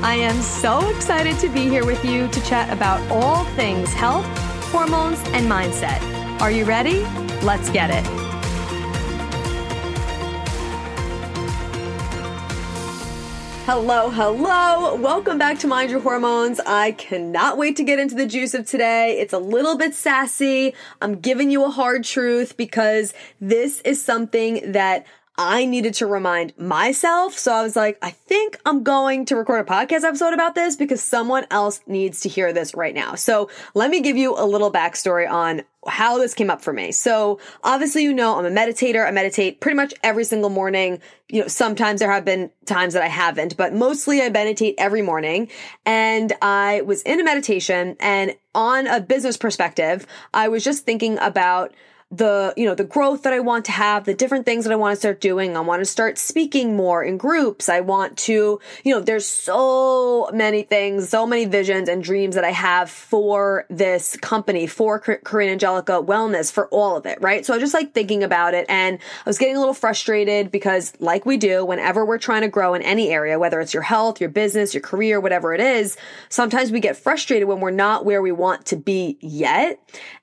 [0.00, 4.24] I am so excited to be here with you to chat about all things health,
[4.70, 6.00] hormones, and mindset.
[6.40, 7.00] Are you ready?
[7.42, 8.06] Let's get it.
[13.66, 14.94] Hello, hello.
[14.94, 16.60] Welcome back to Mind Your Hormones.
[16.64, 19.18] I cannot wait to get into the juice of today.
[19.18, 20.74] It's a little bit sassy.
[21.02, 25.06] I'm giving you a hard truth because this is something that
[25.40, 27.38] I needed to remind myself.
[27.38, 30.74] So I was like, I think I'm going to record a podcast episode about this
[30.74, 33.14] because someone else needs to hear this right now.
[33.14, 36.90] So let me give you a little backstory on how this came up for me.
[36.90, 39.06] So obviously, you know, I'm a meditator.
[39.06, 41.00] I meditate pretty much every single morning.
[41.28, 45.02] You know, sometimes there have been times that I haven't, but mostly I meditate every
[45.02, 45.50] morning.
[45.86, 51.16] And I was in a meditation and on a business perspective, I was just thinking
[51.20, 51.72] about
[52.10, 54.76] the, you know, the growth that I want to have, the different things that I
[54.76, 55.58] want to start doing.
[55.58, 57.68] I want to start speaking more in groups.
[57.68, 62.44] I want to, you know, there's so many things, so many visions and dreams that
[62.44, 67.44] I have for this company, for Corinne Angelica Wellness, for all of it, right?
[67.44, 70.94] So I just like thinking about it and I was getting a little frustrated because
[71.00, 74.18] like we do, whenever we're trying to grow in any area, whether it's your health,
[74.18, 75.98] your business, your career, whatever it is,
[76.30, 79.78] sometimes we get frustrated when we're not where we want to be yet.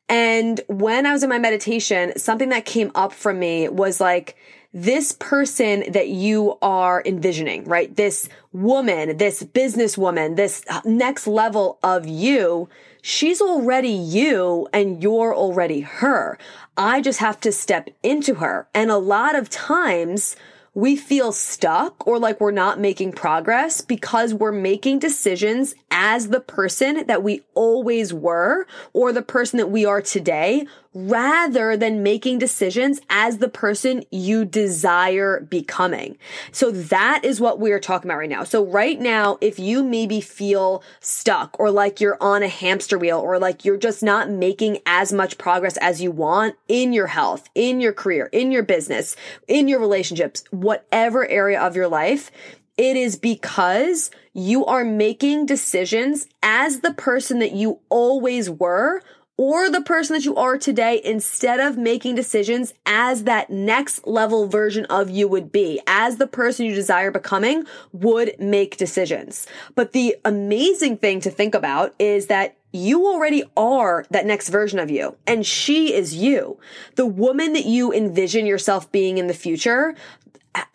[0.08, 4.38] And when I was in my meditation, something that came up for me was like,
[4.76, 7.96] this person that you are envisioning, right?
[7.96, 12.68] This woman, this businesswoman, this next level of you,
[13.02, 16.38] she's already you and you're already her.
[16.76, 18.68] I just have to step into her.
[18.74, 20.36] And a lot of times,
[20.76, 26.42] we feel stuck or like we're not making progress because we're making decisions as the
[26.42, 32.40] person that we always were or the person that we are today rather than making
[32.40, 36.18] decisions as the person you desire becoming.
[36.54, 38.46] So that is what we are talking about right now.
[38.46, 43.20] So right now, if you maybe feel stuck or like you're on a hamster wheel
[43.20, 47.50] or like you're just not making as much progress as you want in your health,
[47.54, 49.18] in your career, in your business,
[49.50, 52.32] in your relationships, whatever area of your life,
[52.78, 59.02] it is because you are making decisions as the person that you always were
[59.38, 64.48] or the person that you are today instead of making decisions as that next level
[64.48, 69.46] version of you would be, as the person you desire becoming would make decisions.
[69.76, 74.80] But the amazing thing to think about is that you already are that next version
[74.80, 76.60] of you and she is you.
[76.96, 79.96] The woman that you envision yourself being in the future,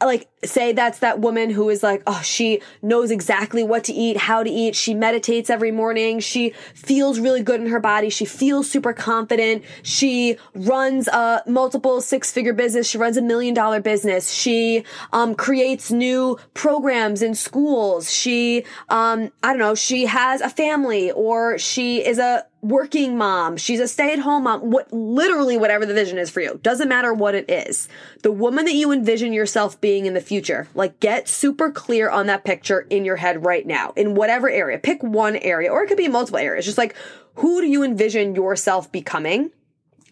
[0.02, 4.16] like say that's that woman who is like oh she knows exactly what to eat
[4.16, 4.74] how to eat.
[4.76, 6.20] She meditates every morning.
[6.20, 8.10] She feels really good in her body.
[8.10, 9.64] She feels super confident.
[9.82, 12.88] She runs a multiple six figure business.
[12.88, 14.30] She runs a million dollar business.
[14.30, 18.12] She um, creates new programs in schools.
[18.12, 23.56] She um, i don't know she has a family or she is a working mom.
[23.56, 24.70] She's a stay at home mom.
[24.70, 26.60] What, literally whatever the vision is for you.
[26.62, 27.88] Doesn't matter what it is.
[28.22, 32.26] The woman that you envision yourself being in the future, like get super clear on
[32.26, 34.78] that picture in your head right now, in whatever area.
[34.78, 36.64] Pick one area, or it could be multiple areas.
[36.64, 36.94] Just like,
[37.36, 39.50] who do you envision yourself becoming?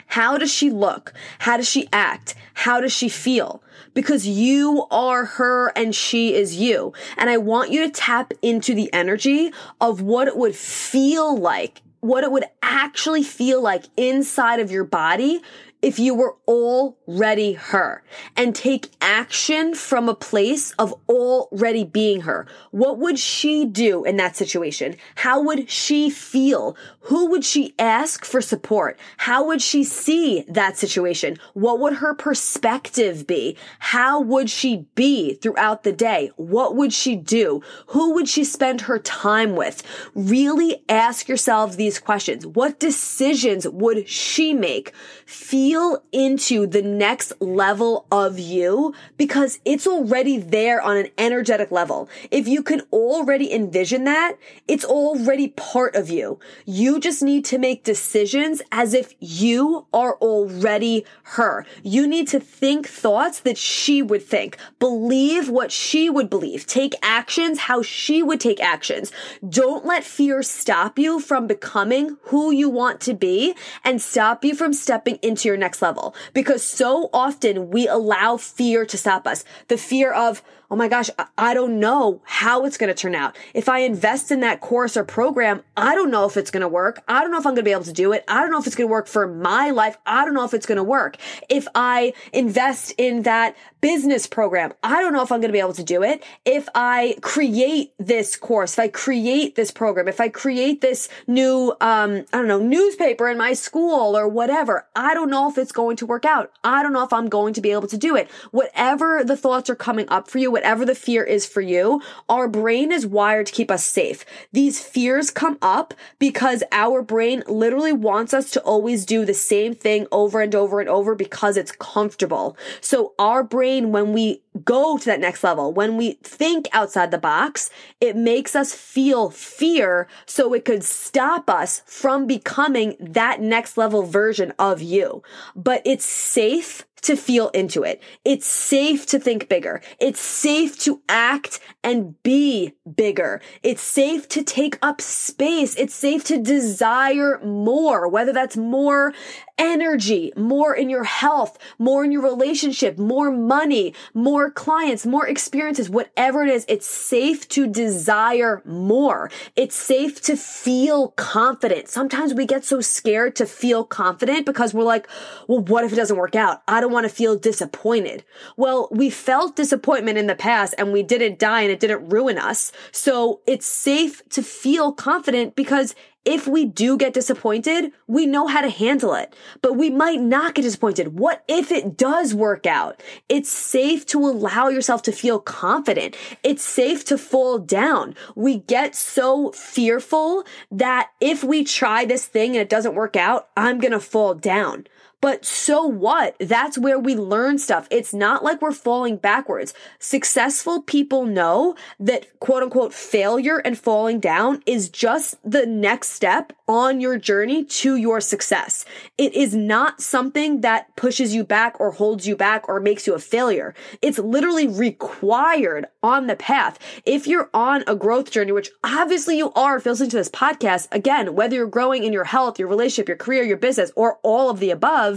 [0.06, 1.12] How does she look?
[1.40, 2.34] How does she act?
[2.54, 3.62] How does she feel?
[3.92, 6.94] Because you are her and she is you.
[7.18, 11.82] And I want you to tap into the energy of what it would feel like
[12.00, 15.40] what it would actually feel like inside of your body
[15.80, 18.02] if you were already her
[18.36, 22.46] and take action from a place of already being her.
[22.72, 24.96] What would she do in that situation?
[25.16, 26.76] How would she feel?
[27.02, 28.98] Who would she ask for support?
[29.18, 31.38] How would she see that situation?
[31.54, 33.56] What would her perspective be?
[33.78, 36.32] How would she be throughout the day?
[36.36, 37.62] What would she do?
[37.88, 39.82] Who would she spend her time with?
[40.14, 42.46] Really ask yourselves these questions.
[42.46, 44.92] What decisions would she make?
[45.24, 51.70] Feel feel into the next level of you because it's already there on an energetic
[51.70, 52.08] level.
[52.30, 54.36] If you can already envision that,
[54.66, 56.40] it's already part of you.
[56.64, 61.04] You just need to make decisions as if you are already
[61.34, 61.66] her.
[61.82, 66.94] You need to think thoughts that she would think, believe what she would believe, take
[67.02, 69.12] actions how she would take actions.
[69.46, 73.54] Don't let fear stop you from becoming who you want to be
[73.84, 76.14] and stop you from stepping into your next level.
[76.32, 79.44] Because so often we allow fear to stop us.
[79.68, 83.36] The fear of, oh my gosh, I don't know how it's going to turn out.
[83.54, 86.68] If I invest in that course or program, I don't know if it's going to
[86.68, 87.02] work.
[87.08, 88.24] I don't know if I'm going to be able to do it.
[88.28, 89.96] I don't know if it's going to work for my life.
[90.04, 91.16] I don't know if it's going to work.
[91.48, 95.60] If I invest in that business program, I don't know if I'm going to be
[95.60, 96.22] able to do it.
[96.44, 101.70] If I create this course, if I create this program, if I create this new,
[101.80, 105.72] um, I don't know, newspaper in my school or whatever, I don't know if it's
[105.72, 106.52] going to work out.
[106.62, 108.30] I don't know if I'm going to be able to do it.
[108.50, 112.48] Whatever the thoughts are coming up for you, whatever the fear is for you, our
[112.48, 114.24] brain is wired to keep us safe.
[114.52, 119.72] These fears come up because our brain literally wants us to always do the same
[119.72, 122.56] thing over and over and over because it's comfortable.
[122.80, 127.18] So our brain, when we go to that next level, when we think outside the
[127.18, 127.70] box,
[128.00, 134.02] it makes us feel fear so it could stop us from becoming that next level
[134.02, 135.22] version of you.
[135.54, 138.02] But it's safe to feel into it.
[138.24, 139.80] It's safe to think bigger.
[140.00, 143.40] It's safe to act and be bigger.
[143.62, 145.74] It's safe to take up space.
[145.76, 149.12] It's safe to desire more, whether that's more
[149.58, 155.90] energy, more in your health, more in your relationship, more money, more clients, more experiences,
[155.90, 159.30] whatever it is, it's safe to desire more.
[159.56, 161.88] It's safe to feel confident.
[161.88, 165.08] Sometimes we get so scared to feel confident because we're like,
[165.48, 166.62] well, what if it doesn't work out?
[166.68, 168.24] I don't want to feel disappointed.
[168.56, 172.38] Well, we felt disappointment in the past and we didn't die and it didn't ruin
[172.38, 172.72] us.
[172.92, 175.94] So it's safe to feel confident because
[176.28, 180.54] if we do get disappointed, we know how to handle it, but we might not
[180.54, 181.18] get disappointed.
[181.18, 183.02] What if it does work out?
[183.30, 186.18] It's safe to allow yourself to feel confident.
[186.42, 188.14] It's safe to fall down.
[188.34, 193.48] We get so fearful that if we try this thing and it doesn't work out,
[193.56, 194.86] I'm going to fall down.
[195.20, 196.36] But so what?
[196.38, 197.88] That's where we learn stuff.
[197.90, 199.74] It's not like we're falling backwards.
[199.98, 206.52] Successful people know that quote unquote failure and falling down is just the next step
[206.68, 208.84] on your journey to your success.
[209.16, 213.14] It is not something that pushes you back or holds you back or makes you
[213.14, 213.74] a failure.
[214.02, 216.78] It's literally required on the path.
[217.04, 220.28] If you're on a growth journey, which obviously you are if you're listening to this
[220.28, 224.18] podcast, again, whether you're growing in your health, your relationship, your career, your business, or
[224.22, 225.07] all of the above,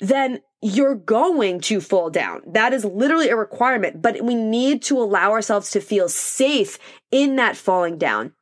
[0.00, 2.42] then you're going to fall down.
[2.46, 6.78] That is literally a requirement, but we need to allow ourselves to feel safe
[7.10, 8.32] in that falling down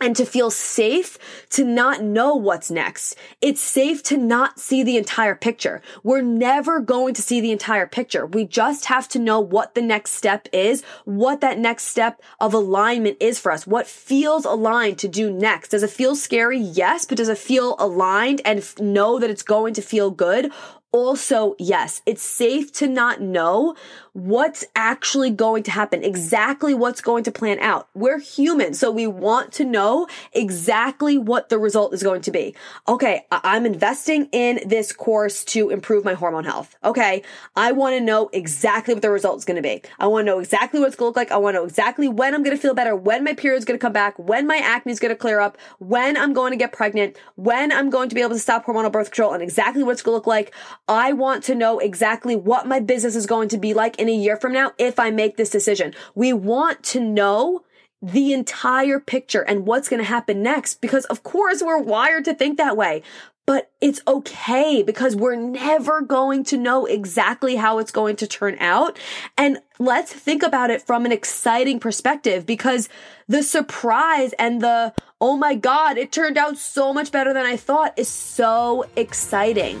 [0.00, 1.18] and to feel safe
[1.50, 3.16] to not know what's next.
[3.40, 5.82] It's safe to not see the entire picture.
[6.02, 8.26] We're never going to see the entire picture.
[8.26, 12.54] We just have to know what the next step is, what that next step of
[12.54, 15.70] alignment is for us, what feels aligned to do next.
[15.70, 16.58] Does it feel scary?
[16.58, 20.52] Yes, but does it feel aligned and f- know that it's going to feel good?
[20.92, 23.76] Also, yes, it's safe to not know
[24.12, 27.86] what's actually going to happen, exactly what's going to plan out.
[27.94, 32.54] We're human, so we want to know exactly what the result is going to be.
[32.88, 36.74] Okay, I'm investing in this course to improve my hormone health.
[36.82, 37.22] Okay,
[37.54, 39.82] I want to know exactly what the result is going to be.
[39.98, 41.30] I want to know exactly what it's going to look like.
[41.30, 43.64] I want to know exactly when I'm going to feel better, when my period is
[43.66, 46.52] going to come back, when my acne is going to clear up, when I'm going
[46.52, 49.42] to get pregnant, when I'm going to be able to stop hormonal birth control, and
[49.42, 50.54] exactly what it's going to look like.
[50.88, 54.14] I want to know exactly what my business is going to be like in a
[54.14, 55.94] year from now if I make this decision.
[56.14, 57.64] We want to know
[58.00, 62.34] the entire picture and what's going to happen next because of course we're wired to
[62.34, 63.02] think that way.
[63.46, 68.56] But it's okay because we're never going to know exactly how it's going to turn
[68.58, 68.98] out.
[69.38, 72.88] And let's think about it from an exciting perspective because
[73.28, 77.56] the surprise and the, oh my God, it turned out so much better than I
[77.56, 79.80] thought is so exciting.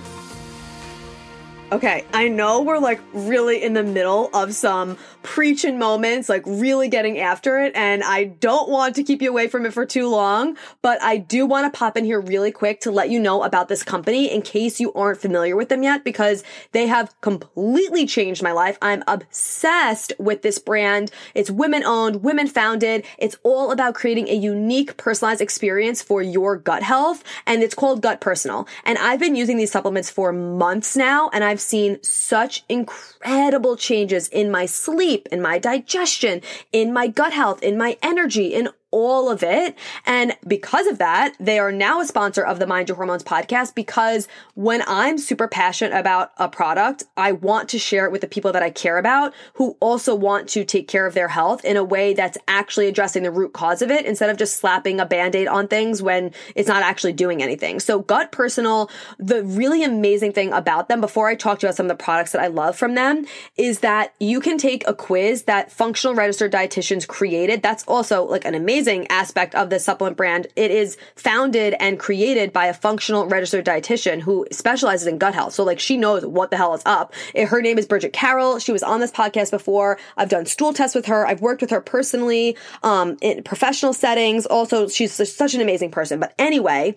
[1.72, 6.88] Okay, I know we're like really in the middle of some preaching moments, like really
[6.88, 10.08] getting after it, and I don't want to keep you away from it for too
[10.08, 13.42] long, but I do want to pop in here really quick to let you know
[13.42, 18.06] about this company in case you aren't familiar with them yet, because they have completely
[18.06, 18.78] changed my life.
[18.80, 21.10] I'm obsessed with this brand.
[21.34, 23.04] It's women owned, women founded.
[23.18, 28.02] It's all about creating a unique personalized experience for your gut health, and it's called
[28.02, 28.68] Gut Personal.
[28.84, 33.78] And I've been using these supplements for months now, and I've I've seen such incredible
[33.78, 38.68] changes in my sleep, in my digestion, in my gut health, in my energy, in
[38.90, 39.76] all of it.
[40.06, 43.74] And because of that, they are now a sponsor of the Mind Your Hormones podcast
[43.74, 48.28] because when I'm super passionate about a product, I want to share it with the
[48.28, 51.76] people that I care about who also want to take care of their health in
[51.76, 55.06] a way that's actually addressing the root cause of it instead of just slapping a
[55.06, 57.80] band-aid on things when it's not actually doing anything.
[57.80, 61.76] So gut personal, the really amazing thing about them before I talk to you about
[61.76, 63.26] some of the products that I love from them
[63.56, 67.62] is that you can take a quiz that functional registered dietitians created.
[67.62, 70.48] That's also like an amazing amazing aspect of the supplement brand.
[70.54, 75.54] It is founded and created by a functional registered dietitian who specializes in gut health.
[75.54, 77.14] So like she knows what the hell is up.
[77.34, 78.58] Her name is Bridget Carroll.
[78.58, 79.98] She was on this podcast before.
[80.18, 81.26] I've done stool tests with her.
[81.26, 84.44] I've worked with her personally, um, in professional settings.
[84.44, 86.20] Also, she's such an amazing person.
[86.20, 86.96] But anyway,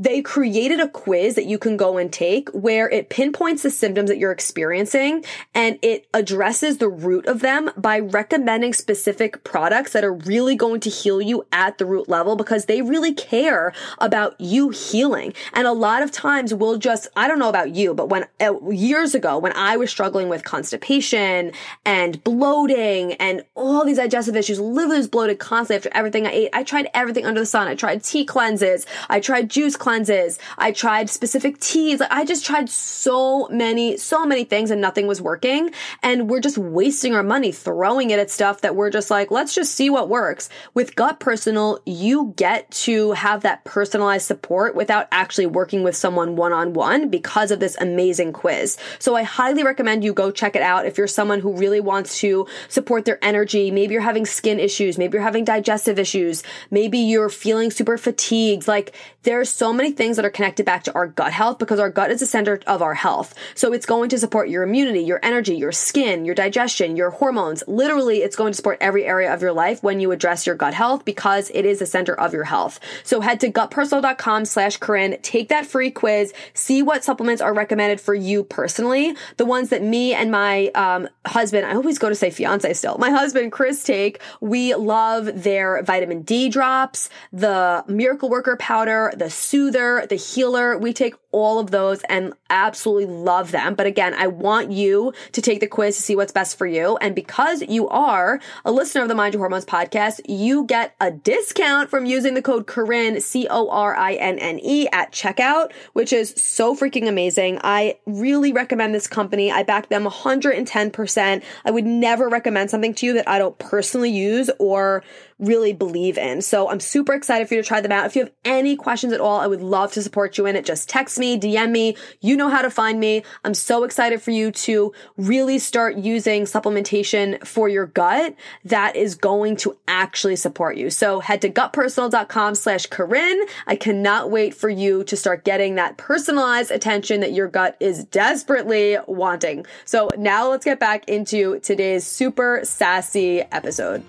[0.00, 4.08] they created a quiz that you can go and take where it pinpoints the symptoms
[4.08, 5.22] that you're experiencing
[5.54, 10.80] and it addresses the root of them by recommending specific products that are really going
[10.80, 15.34] to heal you at the root level because they really care about you healing.
[15.52, 18.58] And a lot of times we'll just, I don't know about you, but when uh,
[18.70, 21.52] years ago, when I was struggling with constipation
[21.84, 26.50] and bloating and all these digestive issues, literally was bloated constantly after everything I ate,
[26.54, 27.68] I tried everything under the sun.
[27.68, 28.86] I tried tea cleanses.
[29.10, 30.38] I tried juice cleanses cleanses.
[30.56, 32.00] I tried specific teas.
[32.00, 35.72] I just tried so many, so many things and nothing was working.
[36.02, 39.52] And we're just wasting our money throwing it at stuff that we're just like, let's
[39.52, 40.48] just see what works.
[40.74, 46.36] With Gut Personal, you get to have that personalized support without actually working with someone
[46.36, 48.78] one on one because of this amazing quiz.
[49.00, 52.20] So I highly recommend you go check it out if you're someone who really wants
[52.20, 53.70] to support their energy.
[53.70, 54.98] Maybe you're having skin issues.
[54.98, 56.44] Maybe you're having digestive issues.
[56.70, 58.68] Maybe you're feeling super fatigued.
[58.68, 61.88] Like there's so many things that are connected back to our gut health because our
[61.88, 63.34] gut is the center of our health.
[63.54, 67.64] So it's going to support your immunity, your energy, your skin, your digestion, your hormones.
[67.66, 70.74] Literally, it's going to support every area of your life when you address your gut
[70.74, 72.78] health because it is the center of your health.
[73.04, 78.00] So head to gutpersonal.com slash Corinne, take that free quiz, see what supplements are recommended
[78.00, 79.16] for you personally.
[79.38, 82.98] The ones that me and my um, husband, I always go to say fiance still,
[82.98, 89.30] my husband Chris take, we love their vitamin D drops, the miracle worker powder, the
[89.30, 90.76] soothe soother, the healer.
[90.76, 93.74] We take all of those and absolutely love them.
[93.74, 96.96] But again, I want you to take the quiz to see what's best for you.
[97.00, 101.10] And because you are a listener of the Mind Your Hormones podcast, you get a
[101.10, 107.60] discount from using the code Corinne, C-O-R-I-N-N-E at checkout, which is so freaking amazing.
[107.62, 109.52] I really recommend this company.
[109.52, 111.42] I back them 110%.
[111.64, 115.04] I would never recommend something to you that I don't personally use or
[115.38, 116.42] really believe in.
[116.42, 118.06] So I'm super excited for you to try them out.
[118.06, 120.66] If you have any questions at all, I would love to support you in it.
[120.66, 121.96] Just text me, DM me.
[122.20, 123.22] You know how to find me.
[123.44, 128.34] I'm so excited for you to really start using supplementation for your gut
[128.64, 130.90] that is going to actually support you.
[130.90, 133.40] So head to gutpersonal.com slash Corinne.
[133.66, 138.04] I cannot wait for you to start getting that personalized attention that your gut is
[138.06, 139.66] desperately wanting.
[139.84, 144.02] So now let's get back into today's super sassy episode.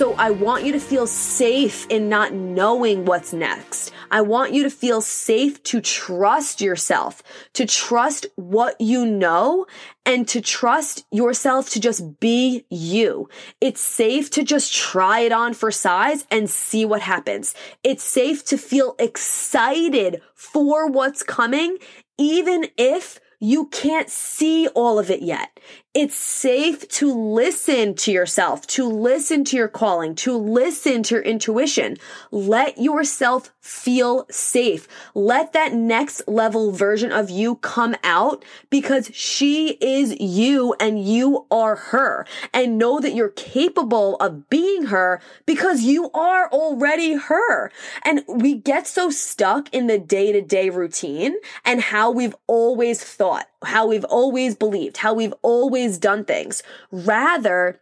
[0.00, 3.92] So I want you to feel safe in not knowing what's next.
[4.10, 9.66] I want you to feel safe to trust yourself, to trust what you know
[10.06, 13.28] and to trust yourself to just be you.
[13.60, 17.54] It's safe to just try it on for size and see what happens.
[17.84, 21.76] It's safe to feel excited for what's coming,
[22.16, 25.60] even if you can't see all of it yet.
[25.92, 31.24] It's safe to listen to yourself, to listen to your calling, to listen to your
[31.24, 31.96] intuition.
[32.30, 34.86] Let yourself feel safe.
[35.14, 41.46] Let that next level version of you come out because she is you and you
[41.50, 42.24] are her.
[42.54, 47.72] And know that you're capable of being her because you are already her.
[48.04, 53.02] And we get so stuck in the day to day routine and how we've always
[53.02, 57.80] thought, how we've always believed, how we've always done things rather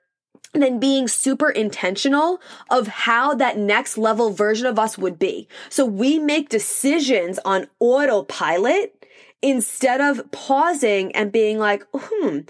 [0.55, 5.47] than being super intentional of how that next level version of us would be.
[5.69, 9.05] So we make decisions on autopilot
[9.43, 12.41] instead of pausing and being like, hmm,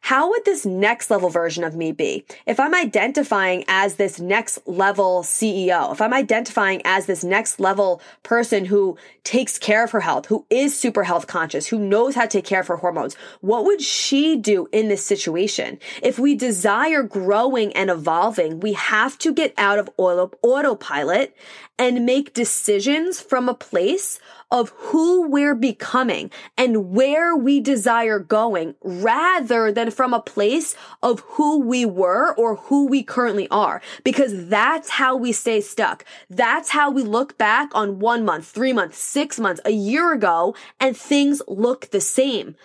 [0.00, 2.24] how would this next level version of me be?
[2.46, 8.00] If I'm identifying as this next level CEO, if I'm identifying as this next level
[8.22, 12.22] person who takes care of her health, who is super health conscious, who knows how
[12.22, 15.78] to take care of her hormones, what would she do in this situation?
[16.02, 21.36] If we desire growing and evolving, we have to get out of auto- autopilot
[21.78, 24.18] and make decisions from a place
[24.50, 31.20] of who we're becoming and where we desire going rather than from a place of
[31.20, 33.82] who we were or who we currently are.
[34.04, 36.04] Because that's how we stay stuck.
[36.30, 40.54] That's how we look back on one month, three months, six months, a year ago,
[40.80, 42.56] and things look the same.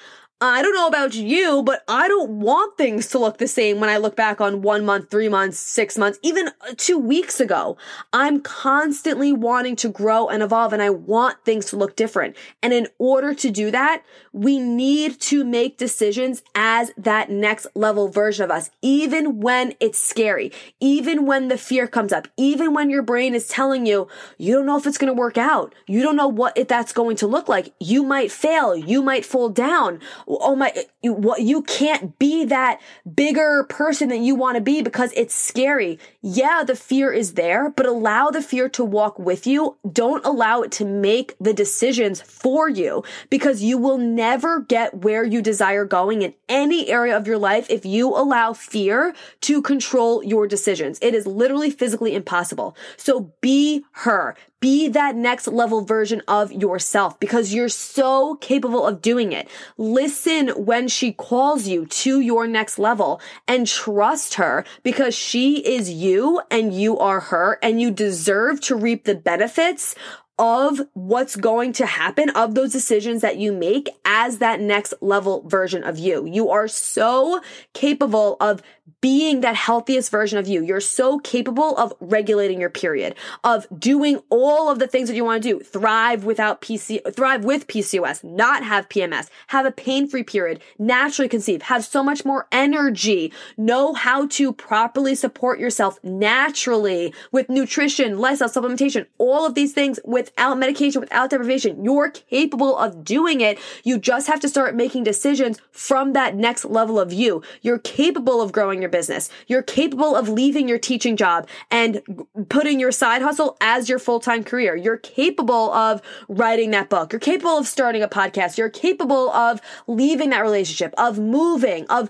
[0.42, 3.90] I don't know about you, but I don't want things to look the same when
[3.90, 7.78] I look back on one month, three months, six months, even uh, two weeks ago.
[8.12, 12.36] I'm constantly wanting to grow and evolve and I want things to look different.
[12.62, 18.10] And in order to do that, we need to make decisions as that next level
[18.10, 22.90] version of us, even when it's scary, even when the fear comes up, even when
[22.90, 25.74] your brain is telling you, you don't know if it's going to work out.
[25.88, 27.74] You don't know what if that's going to look like.
[27.80, 28.76] You might fail.
[28.76, 30.02] You might fall down
[30.42, 32.80] oh my, you, what, you can't be that
[33.16, 36.00] bigger person that you want to be because it's scary.
[36.22, 39.78] Yeah, the fear is there, but allow the fear to walk with you.
[39.90, 45.24] Don't allow it to make the decisions for you because you will never get where
[45.24, 50.24] you desire going in any area of your life if you allow fear to control
[50.24, 51.00] your decisions.
[51.02, 52.76] It is literally physically impossible.
[52.98, 54.36] So be her.
[54.64, 59.50] Be that next level version of yourself because you're so capable of doing it.
[59.76, 65.92] Listen when she calls you to your next level and trust her because she is
[65.92, 69.96] you and you are her and you deserve to reap the benefits
[70.40, 75.48] of what's going to happen of those decisions that you make as that next level
[75.48, 76.26] version of you.
[76.26, 77.42] You are so
[77.74, 78.62] capable of
[79.04, 80.64] being that healthiest version of you.
[80.64, 85.26] You're so capable of regulating your period, of doing all of the things that you
[85.26, 85.60] want to do.
[85.60, 91.64] Thrive without PC, thrive with PCOS, not have PMS, have a pain-free period, naturally conceive,
[91.64, 98.48] have so much more energy, know how to properly support yourself naturally with nutrition, lifestyle
[98.48, 101.84] supplementation, all of these things without medication, without deprivation.
[101.84, 103.60] You're capable of doing it.
[103.84, 107.44] You just have to start making decisions from that next level of you.
[107.62, 109.30] You're capable of growing your business.
[109.48, 112.02] You're capable of leaving your teaching job and
[112.48, 114.78] putting your side hustle as your full-time career.
[114.78, 117.12] You're capable of writing that book.
[117.12, 118.58] You're capable of starting a podcast.
[118.58, 122.10] You're capable of leaving that relationship, of moving, of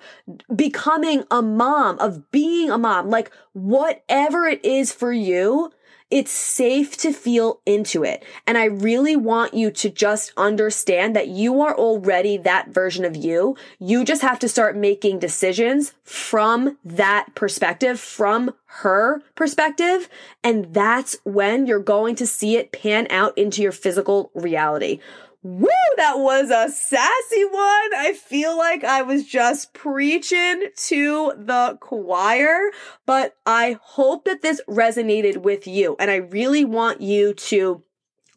[0.53, 3.09] becoming a mom, of being a mom.
[3.09, 5.71] Like whatever it is for you,
[6.13, 8.23] it's safe to feel into it.
[8.45, 13.15] And I really want you to just understand that you are already that version of
[13.15, 13.57] you.
[13.79, 20.07] You just have to start making decisions from that perspective, from her perspective.
[20.43, 24.99] And that's when you're going to see it pan out into your physical reality.
[25.43, 27.93] Woo, that was a sassy one.
[27.93, 32.71] I feel like I was just preaching to the choir,
[33.05, 35.97] but I hope that this resonated with you.
[35.99, 37.83] And I really want you to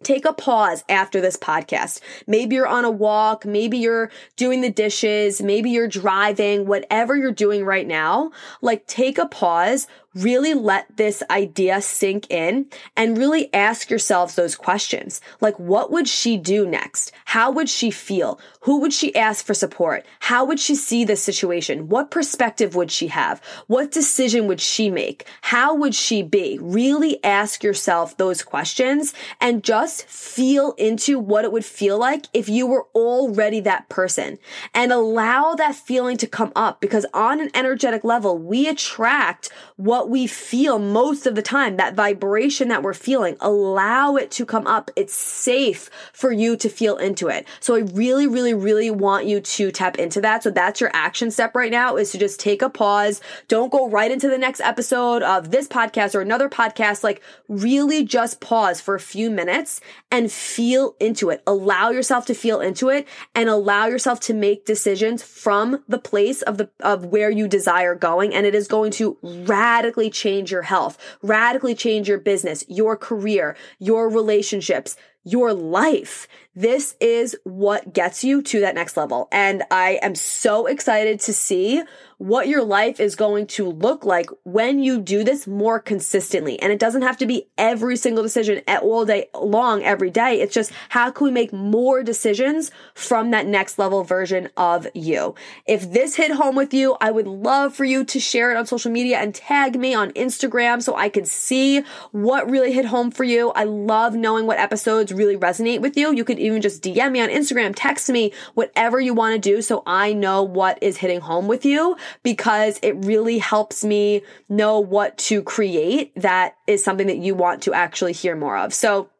[0.02, 2.00] take a pause after this podcast.
[2.26, 7.32] Maybe you're on a walk, maybe you're doing the dishes, maybe you're driving, whatever you're
[7.32, 8.30] doing right now.
[8.60, 14.56] Like take a pause, really let this idea sink in and really ask yourselves those
[14.56, 15.20] questions.
[15.40, 17.12] Like, what would she do next?
[17.26, 18.40] How would she feel?
[18.60, 20.06] Who would she ask for support?
[20.20, 21.88] How would she see the situation?
[21.88, 23.42] What perspective would she have?
[23.66, 25.26] What decision would she make?
[25.42, 26.58] How would she be?
[26.60, 32.48] Really ask yourself those questions and just feel into what it would feel like if
[32.48, 34.38] you were already that person
[34.74, 40.08] and allow that feeling to come up because on an energetic level, we attract what
[40.08, 44.66] we feel most of the time, that vibration that we're feeling, allow it to come
[44.66, 44.90] up.
[44.96, 47.46] It's safe for you to feel into it.
[47.60, 50.42] So I really, really, really want you to tap into that.
[50.42, 53.20] So that's your action step right now is to just take a pause.
[53.48, 57.04] Don't go right into the next episode of this podcast or another podcast.
[57.04, 59.75] Like really just pause for a few minutes
[60.10, 61.42] and feel into it.
[61.46, 66.42] Allow yourself to feel into it and allow yourself to make decisions from the place
[66.42, 68.34] of the, of where you desire going.
[68.34, 73.56] And it is going to radically change your health, radically change your business, your career,
[73.78, 76.28] your relationships, your life.
[76.56, 79.28] This is what gets you to that next level.
[79.30, 81.82] And I am so excited to see
[82.18, 86.58] what your life is going to look like when you do this more consistently.
[86.60, 90.40] And it doesn't have to be every single decision all day long, every day.
[90.40, 95.34] It's just how can we make more decisions from that next level version of you?
[95.66, 98.64] If this hit home with you, I would love for you to share it on
[98.64, 103.10] social media and tag me on Instagram so I can see what really hit home
[103.10, 103.50] for you.
[103.50, 106.14] I love knowing what episodes really resonate with you.
[106.14, 109.62] You could even just DM me on Instagram, text me, whatever you want to do
[109.62, 114.80] so I know what is hitting home with you because it really helps me know
[114.80, 118.72] what to create that is something that you want to actually hear more of.
[118.72, 119.10] So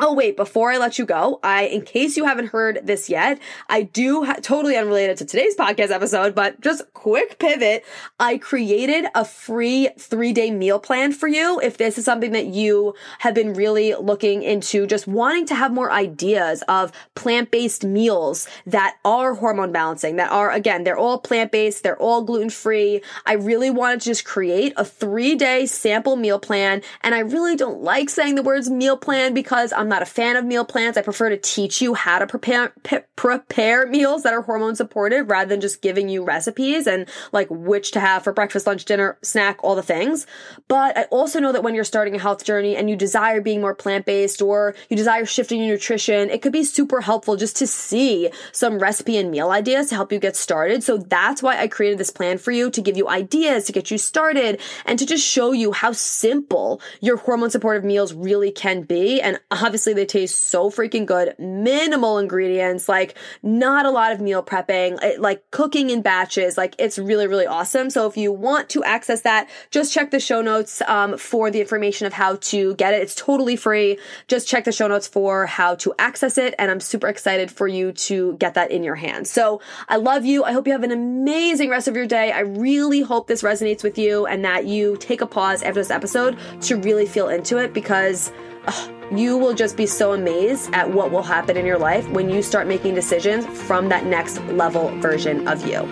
[0.00, 3.38] Oh wait, before I let you go, I in case you haven't heard this yet,
[3.68, 7.84] I do ha- totally unrelated to today's podcast episode, but just quick pivot.
[8.18, 12.94] I created a free 3-day meal plan for you if this is something that you
[13.20, 18.96] have been really looking into just wanting to have more ideas of plant-based meals that
[19.04, 23.00] are hormone balancing, that are again, they're all plant-based, they're all gluten-free.
[23.26, 27.80] I really wanted to just create a 3-day sample meal plan, and I really don't
[27.80, 30.96] like saying the words meal plan because I'm not a fan of meal plans.
[30.96, 35.24] I prefer to teach you how to prepare p- prepare meals that are hormone supported
[35.24, 39.18] rather than just giving you recipes and like which to have for breakfast, lunch, dinner,
[39.22, 40.26] snack, all the things.
[40.68, 43.60] But I also know that when you're starting a health journey and you desire being
[43.60, 47.66] more plant-based or you desire shifting your nutrition, it could be super helpful just to
[47.66, 50.82] see some recipe and meal ideas to help you get started.
[50.82, 53.90] So that's why I created this plan for you to give you ideas, to get
[53.90, 58.82] you started, and to just show you how simple your hormone supportive meals really can
[58.82, 59.20] be.
[59.20, 59.38] And
[59.82, 61.34] they taste so freaking good.
[61.38, 66.56] Minimal ingredients, like not a lot of meal prepping, like cooking in batches.
[66.56, 67.90] Like it's really, really awesome.
[67.90, 71.60] So if you want to access that, just check the show notes um, for the
[71.60, 73.02] information of how to get it.
[73.02, 73.98] It's totally free.
[74.28, 76.54] Just check the show notes for how to access it.
[76.58, 79.30] And I'm super excited for you to get that in your hands.
[79.30, 80.44] So I love you.
[80.44, 82.32] I hope you have an amazing rest of your day.
[82.32, 85.90] I really hope this resonates with you and that you take a pause after this
[85.90, 88.32] episode to really feel into it because
[88.66, 92.28] ugh, you will just be so amazed at what will happen in your life when
[92.30, 95.86] you start making decisions from that next level version of you.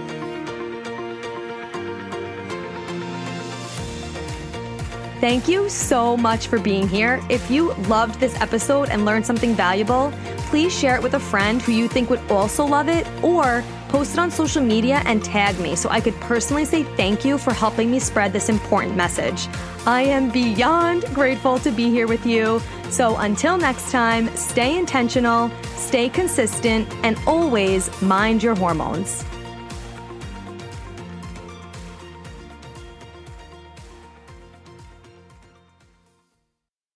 [5.23, 7.23] Thank you so much for being here.
[7.31, 10.13] If you loved this episode and learned something valuable,
[10.51, 14.15] please share it with a friend who you think would also love it or post
[14.15, 17.53] it on social media and tag me so I could personally say thank you for
[17.53, 19.47] helping me spread this important message.
[19.87, 22.61] I am beyond grateful to be here with you.
[22.93, 29.25] So until next time, stay intentional, stay consistent, and always mind your hormones.